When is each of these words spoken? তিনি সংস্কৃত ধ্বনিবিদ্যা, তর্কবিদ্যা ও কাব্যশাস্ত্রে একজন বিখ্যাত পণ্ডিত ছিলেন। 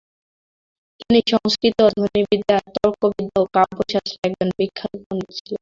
তিনি 0.99 1.19
সংস্কৃত 1.31 1.79
ধ্বনিবিদ্যা, 1.93 2.57
তর্কবিদ্যা 2.75 3.39
ও 3.39 3.51
কাব্যশাস্ত্রে 3.55 4.23
একজন 4.27 4.49
বিখ্যাত 4.57 4.93
পণ্ডিত 4.99 5.29
ছিলেন। 5.35 5.49